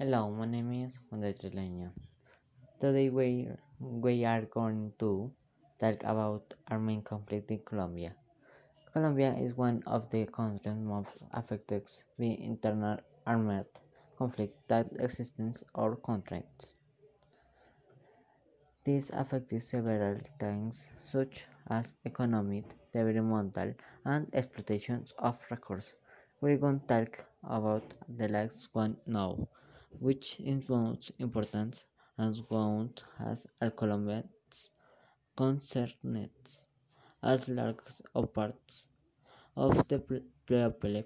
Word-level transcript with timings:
Hello, 0.00 0.30
my 0.30 0.46
name 0.46 0.74
is 0.74 0.96
Juan 1.10 1.22
de 1.22 1.34
Trileño. 1.34 1.90
Today 2.80 3.10
we, 3.10 3.48
we 3.80 4.24
are 4.24 4.42
going 4.42 4.92
to 5.00 5.32
talk 5.80 5.96
about 6.04 6.54
armed 6.68 7.04
conflict 7.04 7.50
in 7.50 7.58
Colombia. 7.64 8.14
Colombia 8.92 9.34
is 9.34 9.56
one 9.56 9.82
of 9.88 10.08
the 10.10 10.24
countries 10.26 10.76
most 10.76 11.10
affected 11.32 11.90
by 12.16 12.26
internal 12.26 12.98
armed 13.26 13.64
conflict 14.16 14.54
that 14.68 14.86
exists 15.00 15.64
or 15.74 15.96
contracts. 15.96 16.74
This 18.84 19.10
affects 19.10 19.64
several 19.64 20.20
things 20.38 20.92
such 21.02 21.48
as 21.70 21.94
economic, 22.06 22.66
developmental, 22.92 23.74
and 24.04 24.28
exploitation 24.32 25.04
of 25.18 25.44
resources. 25.50 25.94
We're 26.40 26.56
going 26.56 26.78
to 26.78 26.86
talk 26.86 27.24
about 27.42 27.82
the 28.16 28.28
last 28.28 28.68
one 28.72 28.96
now 29.04 29.48
which 30.00 30.40
is 30.40 30.68
most 30.68 31.12
important 31.18 31.84
as 32.18 32.42
one 32.50 32.92
has 33.18 33.46
Colombians 33.76 34.70
concerned 35.36 35.94
as 37.22 37.48
large 37.48 37.78
of 38.14 38.32
parts 38.32 38.88
of 39.56 39.86
the 39.88 39.98
people 40.00 41.04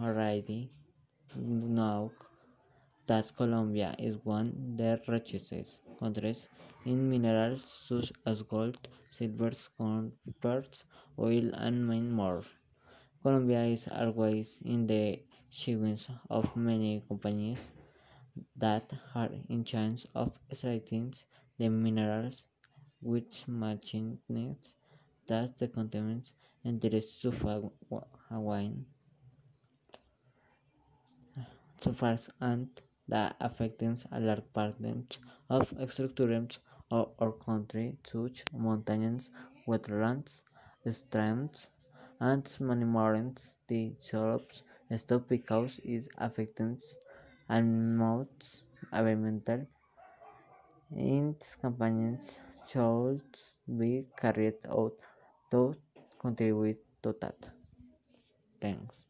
already 0.00 0.70
know 1.36 2.12
that 3.06 3.34
Colombia 3.36 3.94
is 3.98 4.16
one 4.24 4.48
of 4.48 4.76
the 4.78 5.00
richest 5.08 5.80
countries 5.98 6.48
in 6.84 7.08
minerals 7.10 7.64
such 7.64 8.12
as 8.26 8.42
gold, 8.42 8.88
silver, 9.10 9.52
copper, 9.78 10.64
oil, 11.18 11.50
and 11.54 11.86
many 11.86 12.00
more. 12.08 12.42
Colombia 13.24 13.64
is 13.64 13.88
always 13.88 14.60
in 14.66 14.86
the 14.86 15.18
shadows 15.48 16.10
of 16.28 16.54
many 16.54 17.00
companies 17.08 17.70
that 18.54 18.92
are 19.14 19.30
in 19.48 19.64
charge 19.64 20.06
of 20.14 20.38
extracting 20.50 21.14
the 21.56 21.70
minerals 21.70 22.44
which 23.00 23.48
machines 23.48 24.74
that 25.26 25.56
the 25.56 25.68
contains 25.68 26.34
and 26.64 26.82
to 26.82 27.00
wine 28.30 28.84
suffers 31.80 32.28
and 32.40 32.68
that 33.08 33.36
affecting 33.40 33.96
a 34.12 34.20
large 34.20 34.44
part 34.52 34.74
of 35.48 35.92
structures 35.92 36.58
of 36.90 37.12
our 37.18 37.32
country 37.32 37.96
such 38.04 38.44
mountains, 38.52 39.30
wetlands, 39.66 40.42
streams, 40.90 41.70
and 42.20 42.56
many 42.60 42.84
more 42.84 43.14
the 43.68 43.94
jobs 44.10 44.62
stop 44.96 45.28
because 45.28 45.80
it 45.84 46.08
affects 46.18 46.98
and 47.48 47.96
most 47.98 48.64
environmental 48.92 49.66
its 50.96 51.56
campaigns 51.56 52.40
should 52.66 53.22
be 53.78 54.06
carried 54.16 54.58
out 54.70 54.94
to 55.50 55.74
contribute 56.18 56.80
to 57.02 57.14
that. 57.20 57.50
Thanks. 58.60 59.04